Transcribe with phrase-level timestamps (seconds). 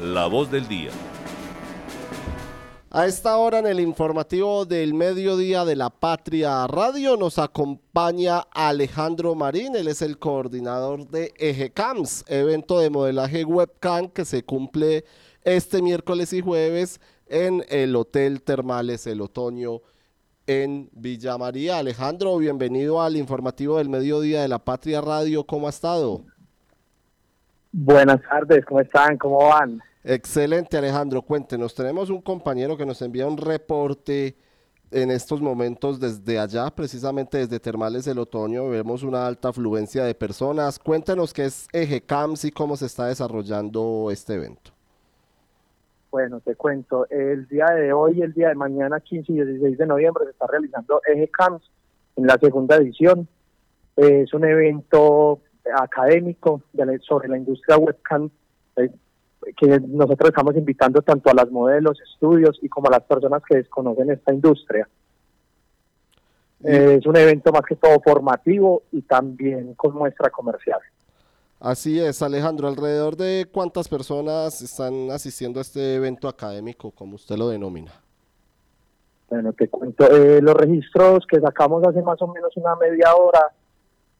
[0.00, 0.90] La voz del día.
[2.90, 9.36] A esta hora en el informativo del mediodía de la Patria Radio nos acompaña Alejandro
[9.36, 15.04] Marín, él es el coordinador de EGECAMS, evento de modelaje webcam que se cumple
[15.42, 19.80] este miércoles y jueves en el Hotel Termales El Otoño
[20.48, 21.78] en Villa María.
[21.78, 26.24] Alejandro, bienvenido al informativo del mediodía de la Patria Radio, ¿cómo ha estado?
[27.76, 29.18] Buenas tardes, ¿cómo están?
[29.18, 29.80] ¿Cómo van?
[30.04, 31.22] Excelente, Alejandro.
[31.22, 34.36] Cuéntenos, tenemos un compañero que nos envía un reporte
[34.92, 38.68] en estos momentos desde allá, precisamente desde Termales del Otoño.
[38.68, 40.78] Vemos una alta afluencia de personas.
[40.78, 44.70] Cuéntenos qué es EGECAMS y cómo se está desarrollando este evento.
[46.12, 49.86] Bueno, te cuento, el día de hoy, el día de mañana, 15 y 16 de
[49.86, 51.68] noviembre, se está realizando EGECAMS
[52.14, 53.26] en la segunda edición.
[53.96, 55.40] Es un evento
[55.76, 56.62] académico
[57.00, 58.30] sobre la industria webcam
[58.76, 58.90] eh,
[59.56, 63.56] que nosotros estamos invitando tanto a las modelos, estudios y como a las personas que
[63.58, 64.88] desconocen esta industria.
[66.62, 70.80] es un evento más que todo formativo y también con muestra comercial.
[71.60, 72.68] Así es, Alejandro.
[72.68, 77.92] ¿Alrededor de cuántas personas están asistiendo a este evento académico, como usted lo denomina?
[79.30, 83.40] Bueno, te cuento, eh, los registros que sacamos hace más o menos una media hora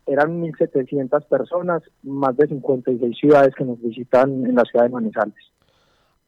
[0.06, 5.34] eran 1.700 personas, más de 56 ciudades que nos visitan en la ciudad de Manizales.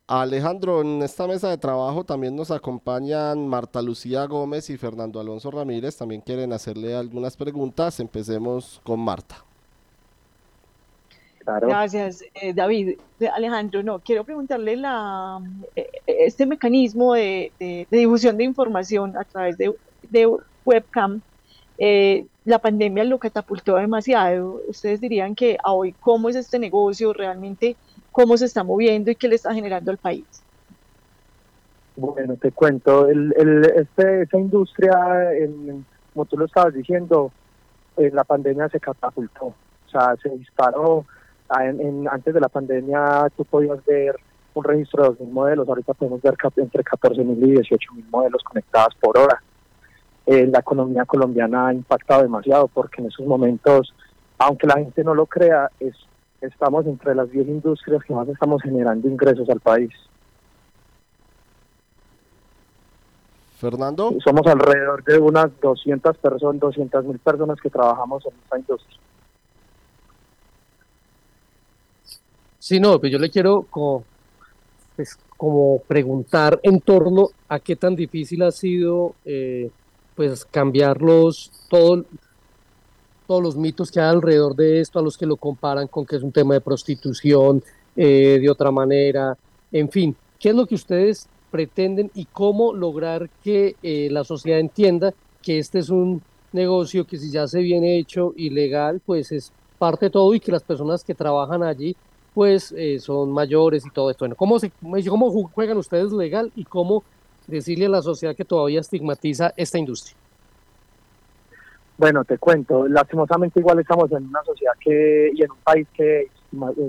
[0.09, 5.51] Alejandro, en esta mesa de trabajo también nos acompañan Marta Lucía Gómez y Fernando Alonso
[5.51, 5.97] Ramírez.
[5.97, 7.99] También quieren hacerle algunas preguntas.
[7.99, 9.45] Empecemos con Marta.
[11.45, 12.99] Gracias, eh, David.
[13.35, 15.41] Alejandro, no, quiero preguntarle la,
[15.75, 17.53] eh, este mecanismo de,
[17.91, 19.73] difusión de información a través de,
[20.11, 20.29] de
[20.65, 21.21] webcam
[21.79, 24.63] eh, la pandemia lo catapultó demasiado.
[24.69, 27.77] Ustedes dirían que a hoy, ¿cómo es este negocio realmente?
[28.13, 30.25] ¿Cómo se está moviendo y qué le está generando al país?
[31.97, 33.33] Bueno, te cuento, el,
[33.75, 34.93] este, esa industria,
[36.13, 37.33] como tú lo estabas diciendo,
[37.97, 41.07] en la pandemia se catapultó, o sea, se disparó.
[41.49, 44.17] antes de la pandemia tú podías ver
[44.53, 49.19] un registro de 2.000 modelos, ahorita podemos ver entre 14.000 y 18.000 modelos conectados por
[49.19, 49.43] hora.
[50.27, 53.95] Eh, la economía colombiana ha impactado demasiado porque en esos momentos,
[54.39, 55.95] aunque la gente no lo crea, es,
[56.41, 59.93] estamos entre las 10 industrias que más estamos generando ingresos al país.
[63.57, 64.15] Fernando.
[64.23, 68.99] Somos alrededor de unas 200 personas, 200 mil personas que trabajamos en esta industria.
[72.59, 74.05] Sí, no, pues yo le quiero como,
[74.97, 79.71] pues, como preguntar en torno a qué tan difícil ha sido eh,
[80.17, 82.05] pues cambiarlos, todo,
[83.27, 86.17] todos los mitos que hay alrededor de esto, a los que lo comparan con que
[86.17, 87.63] es un tema de prostitución,
[87.95, 89.37] eh, de otra manera,
[89.71, 94.59] en fin, ¿qué es lo que ustedes pretenden y cómo lograr que eh, la sociedad
[94.59, 96.23] entienda que este es un
[96.53, 100.53] negocio que si ya se viene hecho ilegal, pues es parte de todo y que
[100.53, 101.97] las personas que trabajan allí
[102.35, 104.25] pues eh, son mayores y todo esto.
[104.25, 104.71] Bueno, ¿cómo, se,
[105.09, 107.03] ¿cómo juegan ustedes legal y cómo
[107.47, 110.17] decirle a la sociedad que todavía estigmatiza esta industria?
[111.99, 116.31] Bueno, te cuento, lastimosamente igual estamos en una sociedad que y en un país que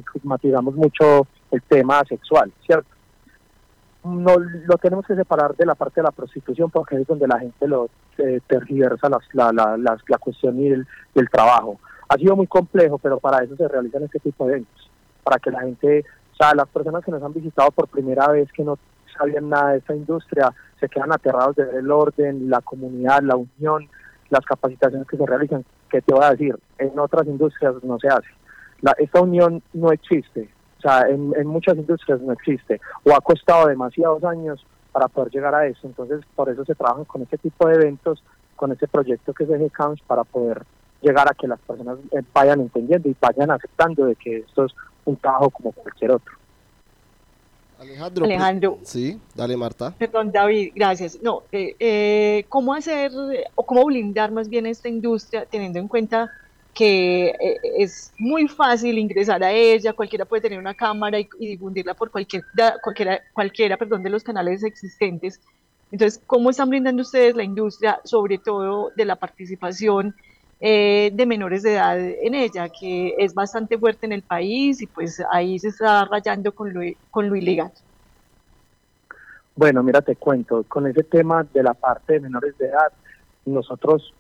[0.06, 2.90] estigmatizamos mucho el tema sexual, ¿cierto?
[4.04, 7.40] No lo tenemos que separar de la parte de la prostitución porque es donde la
[7.40, 11.80] gente lo eh, tergiversa la, la, la, la, cuestión y el, del trabajo.
[12.10, 14.90] Ha sido muy complejo, pero para eso se realizan este tipo de eventos,
[15.24, 18.52] para que la gente, o sea, las personas que nos han visitado por primera vez
[18.52, 18.78] que no
[19.18, 23.90] sabían nada de esta industria, se quedan aterrados de el orden, la comunidad, la unión,
[24.30, 28.08] las capacitaciones que se realizan, que te voy a decir, en otras industrias no se
[28.08, 28.28] hace.
[28.82, 33.68] La, esta unión no existe, o sea, en, muchas industrias no existe, o ha costado
[33.68, 37.68] demasiados años para poder llegar a eso, entonces por eso se trabaja con este tipo
[37.68, 38.24] de eventos,
[38.56, 40.64] con este proyecto que es EGCAMS, para poder
[41.02, 44.74] llegar a que las personas eh, vayan entendiendo y vayan aceptando de que esto es
[45.06, 46.34] un trabajo como cualquier otro.
[47.80, 48.26] Alejandro.
[48.26, 48.80] Alejandro.
[48.84, 49.94] Sí, dale Marta.
[49.98, 51.20] Perdón, David, gracias.
[51.22, 53.12] No, eh, eh, ¿cómo hacer
[53.56, 56.32] o cómo blindar más bien esta industria teniendo en cuenta
[56.74, 61.96] que eh, es muy fácil ingresar a ella, cualquiera puede tener una cámara y, difundirla
[61.96, 62.44] por cualquier,
[62.84, 65.40] cualquiera, cualquiera perdón, de los canales existentes.
[65.92, 70.16] Entonces, ¿cómo están brindando ustedes la industria, sobre todo de la participación
[70.60, 74.88] eh, de menores de edad en ella, que es bastante fuerte en el país y
[74.88, 76.82] pues ahí se está rayando con lo,
[77.12, 77.72] con lo ilegal.
[79.56, 82.92] Bueno, mira, te cuento, con ese tema de la parte de menores de edad,
[83.46, 84.14] nosotros,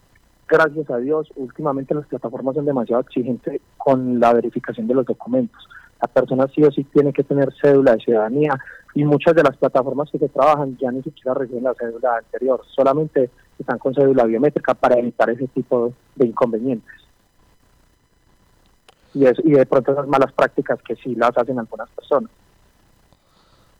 [0.47, 5.67] gracias a Dios, últimamente las plataformas son demasiado exigentes con la verificación de los documentos.
[6.01, 8.59] La persona sí o sí tiene que tener cédula de ciudadanía
[8.93, 12.61] y muchas de las plataformas que se trabajan ya ni siquiera reciben la cédula anterior,
[12.75, 16.93] solamente están con cédula biométrica para evitar ese tipo de inconvenientes.
[19.13, 22.29] Y, y de pronto esas malas prácticas que sí las hacen algunas personas.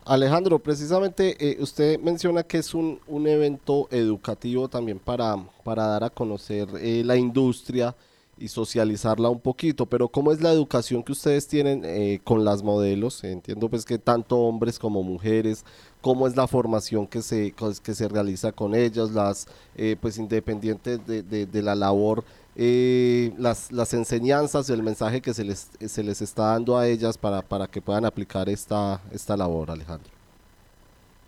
[0.07, 5.35] Alejandro, precisamente eh, usted menciona que es un, un, evento educativo también para,
[5.65, 7.94] para dar a conocer eh, la industria
[8.38, 12.63] y socializarla un poquito, pero ¿cómo es la educación que ustedes tienen eh, con las
[12.63, 13.24] modelos?
[13.24, 15.66] Entiendo pues que tanto hombres como mujeres,
[16.01, 17.54] ¿cómo es la formación que se,
[17.84, 19.48] que se realiza con ellas, las
[20.01, 22.24] pues independientes de, de, la labor,
[22.56, 27.42] las, las enseñanzas el mensaje que se les, se les está dando a ellas para,
[27.42, 30.18] para que puedan aplicar esta, esta labor, Alejandro?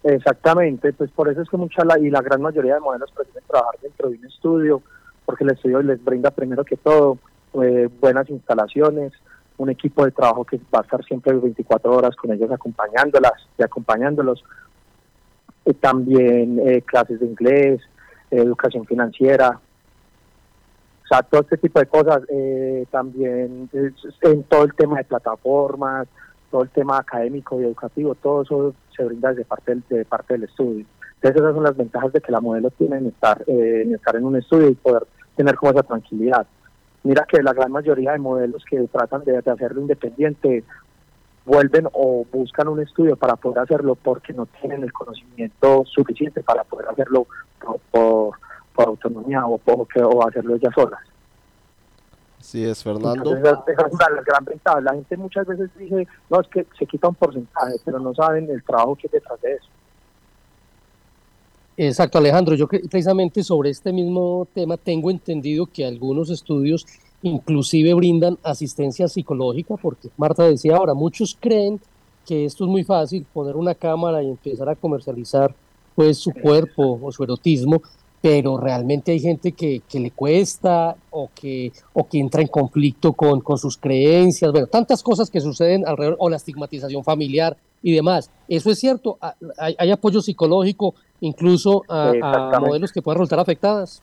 [0.03, 3.43] Exactamente, pues por eso es que mucha la, y la gran mayoría de modelos prefieren
[3.47, 4.81] trabajar dentro de un estudio,
[5.25, 7.17] porque el estudio les brinda primero que todo
[7.61, 9.13] eh, buenas instalaciones,
[9.57, 13.63] un equipo de trabajo que va a estar siempre 24 horas con ellos acompañándolas y
[13.63, 14.43] acompañándolos.
[15.65, 17.81] Y también eh, clases de inglés,
[18.31, 19.59] educación financiera,
[21.03, 22.21] o sea, todo este tipo de cosas.
[22.29, 26.07] Eh, también en todo el tema de plataformas,
[26.51, 30.35] todo el tema académico y educativo, todo eso se brinda desde parte del, de parte
[30.35, 30.85] del estudio.
[31.21, 34.23] Entonces esas son las ventajas de que la modelo tiene en estar, en estar en
[34.23, 35.05] un estudio y poder
[35.35, 36.47] tener como esa tranquilidad.
[37.03, 40.63] Mira que la gran mayoría de modelos que tratan de, hacerlo independiente
[41.45, 46.63] vuelven o buscan un estudio para poder hacerlo porque no tienen el conocimiento suficiente para
[46.63, 47.27] poder hacerlo
[47.91, 48.35] por,
[48.73, 51.01] por, autonomía o, por, o hacerlo ellas solas.
[52.39, 53.35] Sí, es Fernando.
[53.35, 54.79] esa es la gran ventaja.
[54.79, 58.49] La gente muchas veces dice, no, es que se quita un porcentaje, pero no saben
[58.49, 59.67] el trabajo que hay detrás de eso.
[61.81, 62.55] Exacto, Alejandro.
[62.55, 66.85] Yo precisamente sobre este mismo tema tengo entendido que algunos estudios
[67.21, 71.79] inclusive brindan asistencia psicológica, porque Marta decía ahora, muchos creen
[72.25, 75.55] que esto es muy fácil, poner una cámara y empezar a comercializar
[75.95, 77.81] pues su cuerpo o su erotismo,
[78.21, 83.13] pero realmente hay gente que, que le cuesta o que, o que entra en conflicto
[83.13, 87.95] con, con sus creencias, bueno, tantas cosas que suceden alrededor, o la estigmatización familiar y
[87.95, 88.29] demás.
[88.47, 89.17] Eso es cierto,
[89.57, 94.01] hay, hay apoyo psicológico incluso a, modelos que puedan resultar afectadas.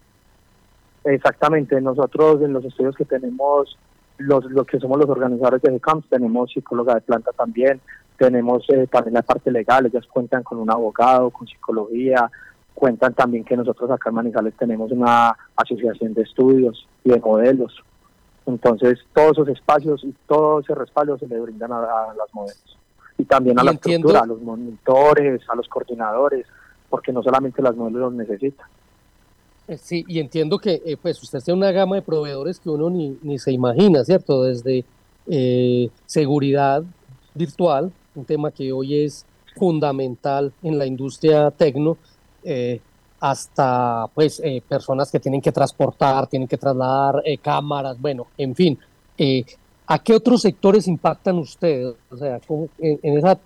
[1.04, 3.78] Exactamente, nosotros en los estudios que tenemos,
[4.18, 7.80] los, los que somos los organizadores de GECAMS, tenemos psicóloga de planta también,
[8.16, 12.30] tenemos eh, también la parte legal, ellas cuentan con un abogado, con psicología,
[12.76, 17.82] cuentan también que nosotros acá en Manizales tenemos una asociación de estudios y de modelos.
[18.44, 21.80] Entonces, todos esos espacios y todo ese respaldo se le brindan a,
[22.16, 22.78] las modelos.
[23.18, 26.46] Y también a la estructura, a los monitores, a los coordinadores,
[26.90, 28.66] porque no solamente las modelos los necesitan.
[29.68, 32.90] Eh, sí, y entiendo que eh, pues usted tiene una gama de proveedores que uno
[32.90, 34.42] ni, ni se imagina, ¿cierto?
[34.42, 34.84] Desde
[35.26, 36.84] eh, seguridad
[37.34, 39.26] virtual, un tema que hoy es
[39.56, 41.96] fundamental en la industria tecno,
[43.20, 48.78] hasta pues personas que tienen que transportar, tienen que trasladar cámaras, bueno, en fin.
[49.88, 51.94] ¿A qué otros sectores impactan ustedes?
[52.10, 52.40] O sea,
[52.78, 53.38] en, en esa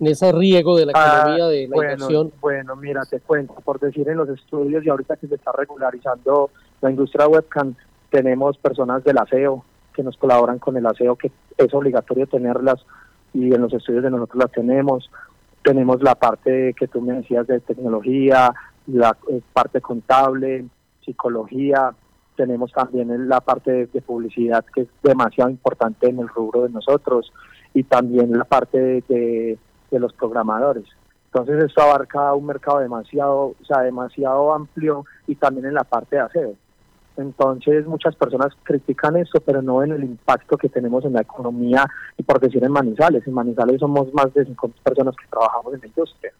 [0.00, 3.80] en ese riego de la ah, economía de la bueno, Bueno, mira, te cuento, por
[3.80, 6.50] decir en los estudios y ahorita que se está regularizando
[6.80, 7.74] la industria webcam,
[8.10, 9.64] tenemos personas del aseo
[9.94, 12.84] que nos colaboran con el aseo, que es obligatorio tenerlas
[13.32, 15.10] y en los estudios de nosotros las tenemos.
[15.66, 18.54] Tenemos la parte que tú me decías de tecnología,
[18.86, 20.66] la eh, parte contable,
[21.04, 21.92] psicología,
[22.36, 27.32] tenemos también la parte de publicidad que es demasiado importante en el rubro de nosotros
[27.74, 29.58] y también la parte de
[29.90, 30.84] de los programadores.
[31.26, 36.16] Entonces esto abarca un mercado demasiado, o sea, demasiado amplio y también en la parte
[36.16, 36.54] de aseo.
[37.18, 41.86] Entonces muchas personas critican esto, pero no ven el impacto que tenemos en la economía
[42.16, 43.26] y por decir en Manizales.
[43.26, 46.32] En Manizales somos más de 5 personas que trabajamos en la industria.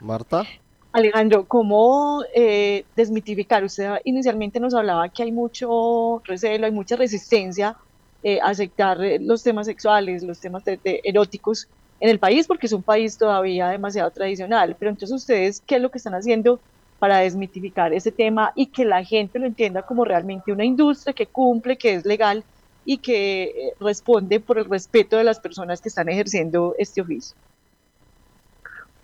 [0.00, 0.44] Marta.
[0.92, 3.62] Alejandro, ¿cómo eh, desmitificar?
[3.62, 7.76] Usted inicialmente nos hablaba que hay mucho recelo, hay mucha resistencia
[8.22, 11.68] eh, aceptar eh, los temas sexuales, los temas eróticos
[12.00, 14.74] en el país, porque es un país todavía demasiado tradicional.
[14.78, 16.58] Pero entonces ustedes, ¿qué es lo que están haciendo
[17.00, 21.26] para desmitificar ese tema y que la gente lo entienda como realmente una industria que
[21.26, 22.44] cumple, que es legal
[22.84, 27.36] y que eh, responde por el respeto de las personas que están ejerciendo este oficio?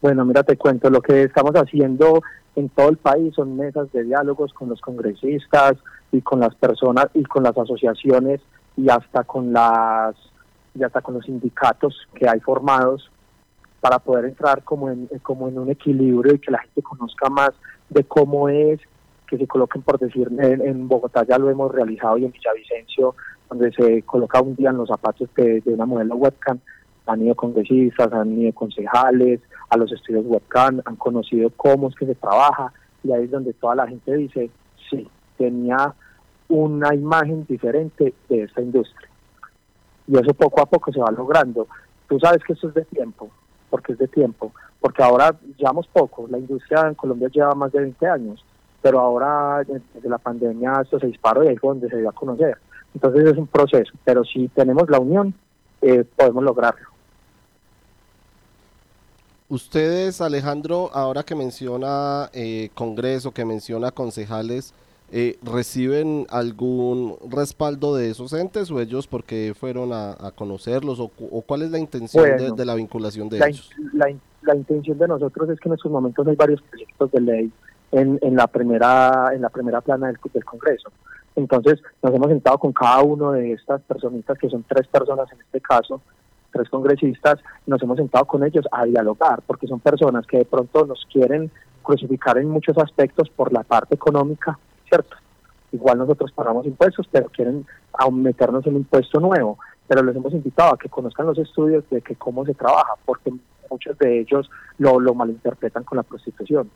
[0.02, 2.22] Bueno, mira, te cuento, lo que estamos haciendo
[2.54, 5.72] en todo el país son mesas de diálogos con los congresistas
[6.12, 8.42] y con las personas y con las asociaciones
[8.76, 10.14] y hasta con las
[10.74, 13.10] y hasta con los sindicatos que hay formados
[13.80, 17.50] para poder entrar como en como en un equilibrio y que la gente conozca más
[17.88, 18.80] de cómo es
[19.26, 23.14] que se coloquen, por decir, en, Bogotá ya lo hemos realizado y en Villavicencio,
[23.48, 26.58] donde se coloca un día en los zapatos de, una modelo webcam,
[27.06, 29.40] han ido congresistas, han ido concejales
[29.70, 32.72] a los estudios webcam, han conocido cómo es que se trabaja
[33.04, 34.50] y ahí es donde toda la gente dice,
[34.90, 35.94] sí, tenía
[36.48, 39.08] una imagen diferente de esta industria.
[40.08, 41.66] Y eso poco a poco se va logrando.
[42.08, 43.30] Tú sabes que esto es de tiempo,
[43.76, 47.80] porque es de tiempo, porque ahora llevamos poco, la industria en Colombia lleva más de
[47.80, 48.42] 20 años,
[48.80, 52.56] pero ahora desde la pandemia esto se disparó y ahí donde se dio a conocer.
[52.94, 55.34] Entonces es un proceso, pero si tenemos la unión,
[55.82, 56.88] eh, podemos lograrlo.
[59.50, 64.72] Ustedes, Alejandro, ahora que menciona eh, Congreso, que menciona concejales,
[65.12, 71.08] eh, ¿reciben algún respaldo de esos entes o ellos porque fueron a, conocerlos o,
[71.42, 72.24] cuál es la intención
[72.56, 73.70] de, la vinculación de ellos?
[73.92, 77.52] La, intención de nosotros es que en estos momentos hay varios proyectos de ley
[77.92, 80.90] en, en la primera en la primera plana del, del Congreso.
[81.36, 85.40] Entonces nos hemos sentado con cada uno de estas personitas, que son tres personas en
[85.40, 86.00] este caso,
[86.50, 90.86] tres congresistas, nos hemos sentado con ellos a dialogar, porque son personas que de pronto
[90.86, 91.50] nos quieren
[91.82, 95.16] crucificar en muchos aspectos por la parte económica, ¿cierto?
[95.72, 97.66] Igual nosotros pagamos impuestos, pero quieren
[98.12, 99.58] meternos en un impuesto nuevo.
[99.86, 103.32] Pero les hemos invitado a que conozcan los estudios de que cómo se trabaja, porque
[103.70, 106.70] muchos de ellos lo, lo malinterpretan con la prostitución.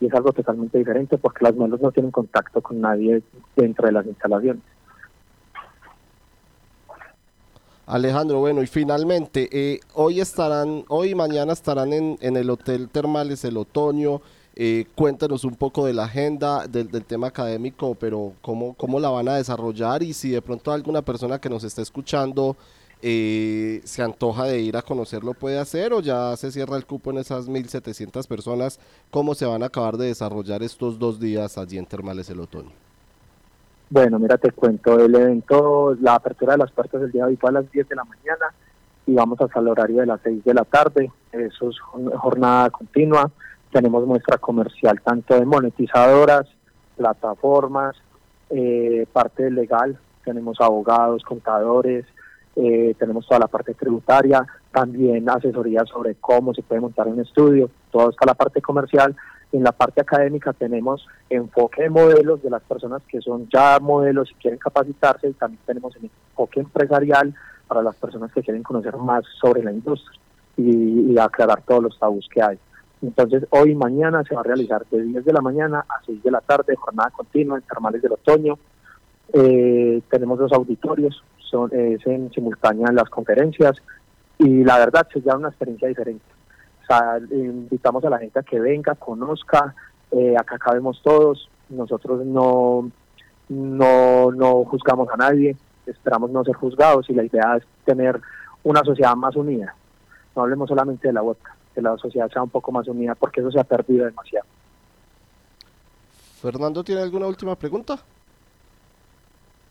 [0.00, 3.22] Y es algo totalmente diferente porque las manos no tienen contacto con nadie
[3.56, 4.62] dentro de las instalaciones.
[7.86, 12.90] Alejandro, bueno, y finalmente, eh, hoy estarán, hoy y mañana estarán en, en el Hotel
[12.90, 14.20] Termales el otoño.
[14.60, 19.28] Eh, cuéntanos un poco de la agenda, del, tema académico, pero cómo, cómo la van
[19.28, 22.56] a desarrollar y si de pronto alguna persona que nos está escuchando
[23.00, 27.12] eh, se antoja de ir a conocerlo puede hacer o ya se cierra el cupo
[27.12, 28.80] en esas 1.700 personas,
[29.12, 32.72] ¿cómo se van a acabar de desarrollar estos dos días allí en Termales el Otoño?
[33.90, 37.36] Bueno, mira, te cuento, el evento, la apertura de las puertas del día de hoy
[37.36, 38.52] fue a las 10 de la mañana
[39.06, 43.30] y vamos hasta el horario de las 6 de la tarde, eso es jornada continua,
[43.72, 46.46] tenemos muestra comercial tanto de monetizadoras,
[46.96, 47.96] plataformas,
[48.50, 52.06] eh, parte legal, tenemos abogados, contadores,
[52.56, 57.70] eh, tenemos toda la parte tributaria, también asesoría sobre cómo se puede montar un estudio,
[57.90, 59.14] todo está la parte comercial.
[59.50, 64.30] En la parte académica tenemos enfoque de modelos de las personas que son ya modelos
[64.30, 67.34] y quieren capacitarse y también tenemos enfoque empresarial
[67.66, 70.20] para las personas que quieren conocer más sobre la industria
[70.58, 72.58] y aclarar todos los tabús que hay.
[73.02, 76.22] Entonces, hoy y mañana se va a realizar de 10 de la mañana a 6
[76.22, 78.58] de la tarde, jornada continua en Termales del Otoño.
[79.32, 82.30] Eh, tenemos dos auditorios, son es en
[82.94, 83.76] las conferencias
[84.38, 86.24] y la verdad se da una experiencia diferente.
[86.82, 89.74] O sea, invitamos a la gente a que venga, conozca,
[90.10, 92.90] eh, acá cabemos todos, nosotros no,
[93.48, 98.20] no, no juzgamos a nadie, esperamos no ser juzgados y la idea es tener
[98.64, 99.74] una sociedad más unida.
[100.34, 103.50] No hablemos solamente de la vodka la sociedad sea un poco más unida, porque eso
[103.50, 104.46] se ha perdido demasiado.
[106.40, 107.98] Fernando, ¿tiene alguna última pregunta?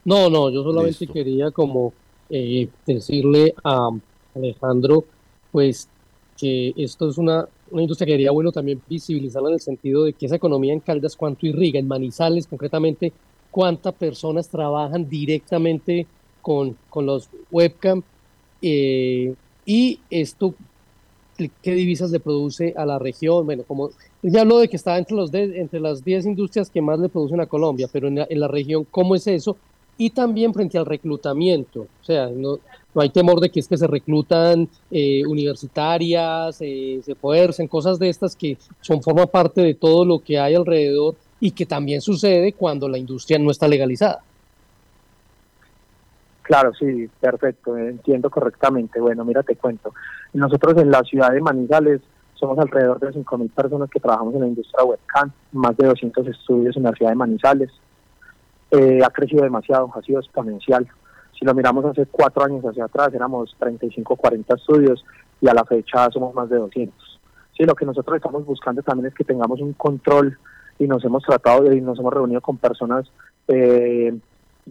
[0.04, 1.94] No, no, yo solamente quería como
[2.30, 3.90] eh, decirle a
[4.36, 5.06] Alejandro,
[5.52, 5.90] pues
[6.38, 10.14] que esto es una, una industria que sería bueno también visibilizarla en el sentido de
[10.14, 13.12] que esa economía en Caldas cuánto irriga, en Manizales concretamente,
[13.52, 16.06] cuántas personas trabajan directamente
[16.42, 18.04] con, con los webcam
[18.62, 19.36] eh,
[19.66, 20.54] y esto
[21.62, 23.46] qué divisas le produce a la región.
[23.46, 23.92] Bueno, como
[24.22, 27.40] ya habló de que está entre, los entre las 10 industrias que más le producen
[27.40, 29.58] a Colombia, pero en la, región, ¿cómo es eso?
[29.98, 32.60] Y también frente al reclutamiento, o sea, no,
[32.94, 37.98] no hay temor de que es que se reclutan eh, universitarias, eh, se fuercen, cosas
[37.98, 42.02] de estas que son forma parte de todo lo que hay alrededor y que también
[42.02, 44.24] sucede cuando la industria no está legalizada.
[46.48, 49.02] Claro, sí, perfecto, entiendo correctamente.
[49.02, 49.94] Bueno, mira, te cuento.
[50.32, 52.00] Nosotros en la ciudad de Manizales
[52.36, 56.78] somos alrededor de 5.000 personas que trabajamos en la industria webcam, más de 200 estudios
[56.78, 57.70] en la ciudad de Manizales.
[58.72, 60.88] Eh, ha crecido demasiado, ha sido exponencial.
[61.38, 65.04] Si lo miramos hace cuatro años hacia atrás, éramos 35, 40 estudios
[65.42, 67.20] y a la fecha somos más de 200.
[67.58, 70.40] Sí, lo que nosotros estamos buscando también es que tengamos un control
[70.80, 73.12] y nos hemos tratado y nos hemos reunido con personas
[73.50, 74.18] eh,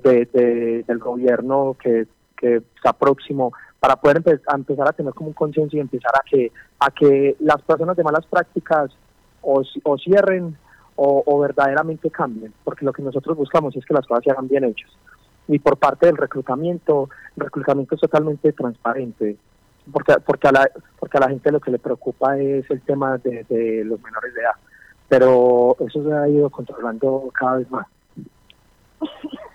[0.03, 5.77] de, del gobierno que, que está próximo para poder empezar a tener como un consenso
[5.77, 6.51] y empezar a que
[6.81, 8.91] a que las personas de malas prácticas
[9.43, 10.57] o, o cierren
[10.99, 14.65] o, verdaderamente cambien, porque lo que nosotros buscamos es que las cosas se hagan bien
[14.65, 14.91] hechas.
[15.47, 19.37] Y por parte del reclutamiento, el reclutamiento es totalmente transparente,
[19.93, 23.19] porque porque a la porque a la gente lo que le preocupa es el tema
[23.19, 24.57] de, de los menores de edad
[25.09, 27.87] pero eso se ha ido controlando cada vez más.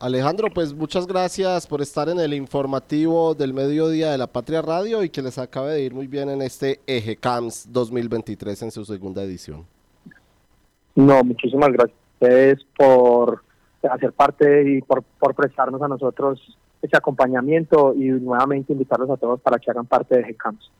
[0.00, 5.02] Alejandro, pues muchas gracias por estar en el informativo del mediodía de la Patria Radio
[5.02, 8.84] y que les acabe de ir muy bien en este Eje Camps 2023 en su
[8.84, 9.66] segunda edición.
[10.94, 13.42] No, muchísimas gracias por
[13.90, 19.40] hacer parte y por, por prestarnos a nosotros ese acompañamiento y nuevamente invitarlos a todos
[19.40, 20.70] para que hagan parte de Eje Camps.